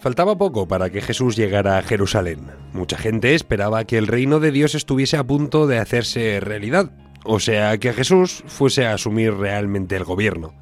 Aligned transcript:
Faltaba 0.00 0.38
poco 0.38 0.68
para 0.68 0.90
que 0.90 1.00
Jesús 1.00 1.34
llegara 1.34 1.76
a 1.76 1.82
Jerusalén. 1.82 2.46
Mucha 2.72 2.96
gente 2.96 3.34
esperaba 3.34 3.84
que 3.84 3.98
el 3.98 4.06
reino 4.06 4.38
de 4.38 4.52
Dios 4.52 4.76
estuviese 4.76 5.16
a 5.16 5.24
punto 5.24 5.66
de 5.66 5.78
hacerse 5.78 6.38
realidad, 6.38 6.92
o 7.24 7.40
sea, 7.40 7.76
que 7.78 7.92
Jesús 7.92 8.44
fuese 8.46 8.86
a 8.86 8.94
asumir 8.94 9.34
realmente 9.34 9.96
el 9.96 10.04
gobierno. 10.04 10.54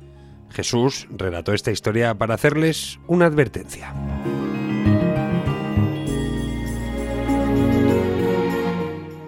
Jesús 0.49 1.07
relató 1.11 1.53
esta 1.53 1.71
historia 1.71 2.15
para 2.15 2.35
hacerles 2.35 2.99
una 3.07 3.27
advertencia. 3.27 3.93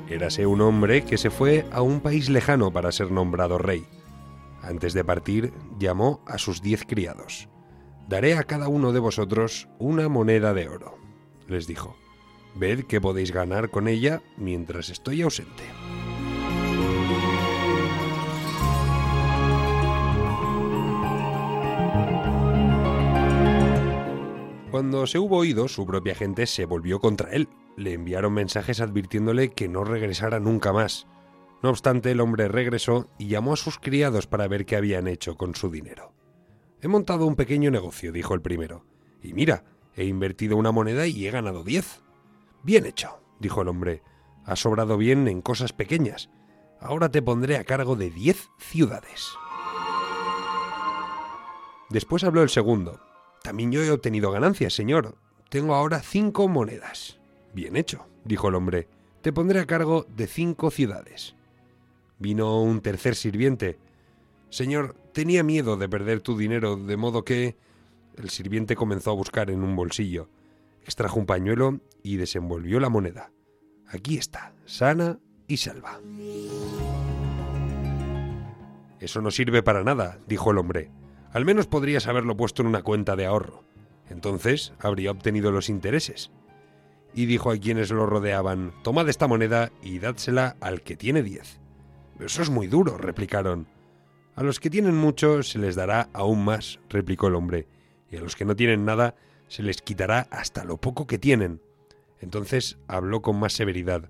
Érase 0.09 0.47
un 0.47 0.63
hombre 0.63 1.05
que 1.05 1.19
se 1.19 1.29
fue 1.29 1.67
a 1.71 1.83
un 1.83 2.01
país 2.01 2.31
lejano 2.31 2.73
para 2.73 2.93
ser 2.93 3.11
nombrado 3.11 3.59
rey. 3.59 3.85
Antes 4.63 4.95
de 4.95 5.05
partir, 5.05 5.53
llamó 5.79 6.23
a 6.27 6.39
sus 6.39 6.63
diez 6.63 6.85
criados 6.87 7.49
daré 8.09 8.35
a 8.35 8.45
cada 8.45 8.69
uno 8.69 8.93
de 8.93 9.01
vosotros 9.01 9.69
una 9.79 10.09
moneda 10.09 10.55
de 10.55 10.69
oro, 10.69 10.99
les 11.47 11.67
dijo. 11.67 11.97
Ved 12.55 12.85
que 12.85 13.01
podéis 13.01 13.31
ganar 13.31 13.71
con 13.71 13.87
ella 13.87 14.23
mientras 14.37 14.89
estoy 14.89 15.23
ausente. 15.23 15.63
Cuando 24.71 25.07
se 25.07 25.19
hubo 25.19 25.39
oído, 25.39 25.69
su 25.69 25.87
propia 25.87 26.15
gente 26.15 26.47
se 26.47 26.65
volvió 26.65 27.01
contra 27.01 27.31
él. 27.31 27.49
Le 27.77 27.93
enviaron 27.93 28.33
mensajes 28.33 28.81
advirtiéndole 28.81 29.51
que 29.51 29.69
no 29.69 29.85
regresara 29.85 30.41
nunca 30.41 30.73
más. 30.73 31.07
No 31.63 31.71
obstante, 31.71 32.11
el 32.11 32.21
hombre 32.21 32.49
regresó 32.49 33.09
y 33.19 33.29
llamó 33.29 33.55
a 33.55 33.57
sus 33.57 33.79
criados 33.79 34.27
para 34.27 34.49
ver 34.49 34.67
qué 34.67 34.77
habían 34.77 35.09
hecho 35.09 35.37
con 35.37 35.55
su 35.55 35.71
dinero. 35.71 36.18
He 36.81 36.89
montado 36.89 37.27
un 37.27 37.35
pequeño 37.35 37.71
negocio, 37.71 38.13
dijo 38.13 38.35
el 38.35 38.41
primero. 38.41 38.85
Y 39.23 39.33
mira, 39.33 39.65
he 39.97 40.05
invertido 40.05 40.57
una 40.57 40.71
moneda 40.71 41.07
y 41.07 41.27
he 41.27 41.31
ganado 41.31 41.65
diez. 41.65 42.03
Bien 42.63 42.87
hecho, 42.87 43.21
dijo 43.41 43.63
el 43.63 43.69
hombre. 43.69 44.03
Has 44.45 44.61
sobrado 44.61 44.97
bien 44.97 45.27
en 45.29 45.43
cosas 45.43 45.73
pequeñas. 45.73 46.31
Ahora 46.81 47.11
te 47.11 47.21
pondré 47.21 47.57
a 47.57 47.65
cargo 47.65 47.97
de 47.97 48.11
diez 48.11 48.49
ciudades. 48.59 49.29
Después 51.91 52.23
habló 52.23 52.43
el 52.43 52.49
segundo. 52.49 53.01
También 53.43 53.73
yo 53.73 53.83
he 53.83 53.91
obtenido 53.91 54.31
ganancias, 54.31 54.75
señor. 54.75 55.17
Tengo 55.49 55.75
ahora 55.75 56.01
cinco 56.01 56.47
monedas. 56.47 57.19
Bien 57.55 57.77
hecho, 57.77 58.07
dijo 58.25 58.49
el 58.49 58.55
hombre. 58.55 58.89
Te 59.23 59.33
pondré 59.33 59.61
a 59.61 59.67
cargo 59.67 60.07
de 60.09 60.27
cinco 60.27 60.71
ciudades. 60.71 61.35
Vino 62.19 62.63
un 62.63 62.81
tercer 62.81 63.17
sirviente. 63.17 63.79
Señor, 64.51 64.95
tenía 65.13 65.43
miedo 65.43 65.77
de 65.77 65.89
perder 65.89 66.21
tu 66.21 66.37
dinero, 66.37 66.77
de 66.77 66.97
modo 66.97 67.25
que... 67.25 67.57
El 68.17 68.31
sirviente 68.31 68.75
comenzó 68.75 69.13
a 69.13 69.15
buscar 69.15 69.49
en 69.49 69.63
un 69.63 69.77
bolsillo. 69.77 70.29
Extrajo 70.83 71.21
un 71.21 71.27
pañuelo 71.27 71.81
y 72.03 72.17
desenvolvió 72.17 72.81
la 72.81 72.89
moneda. 72.89 73.31
Aquí 73.87 74.17
está, 74.17 74.55
sana 74.65 75.21
y 75.47 75.59
salva. 75.59 76.01
Eso 78.99 79.21
no 79.23 79.31
sirve 79.31 79.63
para 79.63 79.85
nada, 79.85 80.19
dijo 80.27 80.51
el 80.51 80.59
hombre. 80.59 80.91
Al 81.33 81.45
menos 81.45 81.69
podrías 81.69 82.09
haberlo 82.09 82.37
puesto 82.37 82.63
en 82.63 82.69
una 82.69 82.83
cuenta 82.83 83.15
de 83.15 83.27
ahorro. 83.27 83.63
Entonces 84.11 84.73
habría 84.81 85.11
obtenido 85.11 85.53
los 85.53 85.69
intereses. 85.69 86.33
Y 87.15 87.27
dijo 87.27 87.51
a 87.51 87.57
quienes 87.57 87.91
lo 87.91 88.07
rodeaban, 88.07 88.73
tomad 88.83 89.09
esta 89.09 89.29
moneda 89.29 89.71
y 89.83 90.01
dádsela 90.01 90.57
al 90.61 90.83
que 90.83 90.97
tiene 90.97 91.23
diez. 91.23 91.61
Eso 92.19 92.43
es 92.43 92.51
muy 92.51 92.67
duro, 92.67 92.99
replicaron. 92.99 93.69
A 94.39 94.45
los 94.45 94.61
que 94.61 94.71
tienen 94.71 94.95
mucho 94.95 95.43
se 95.43 95.59
les 95.59 95.75
dará 95.75 96.11
aún 96.13 96.45
más, 96.45 96.79
replicó 96.89 97.27
el 97.27 97.35
hombre, 97.35 97.67
y 98.09 98.19
a 98.19 98.21
los 98.21 98.37
que 98.37 98.45
no 98.45 98.55
tienen 98.55 98.85
nada 98.85 99.17
se 99.49 99.65
les 99.65 99.83
quitará 99.83 100.29
hasta 100.31 100.63
lo 100.63 100.77
poco 100.77 101.09
que 101.09 101.19
tienen. 101.19 101.61
Entonces 102.21 102.79
habló 102.87 103.21
con 103.21 103.35
más 103.37 103.53
severidad. 103.53 104.09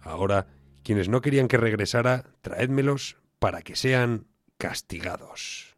Ahora, 0.00 0.46
quienes 0.84 1.08
no 1.08 1.20
querían 1.20 1.48
que 1.48 1.56
regresara, 1.56 2.22
traédmelos 2.40 3.16
para 3.40 3.62
que 3.62 3.74
sean 3.74 4.28
castigados. 4.58 5.73